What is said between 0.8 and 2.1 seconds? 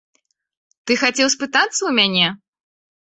Ты хацеў спытацца ў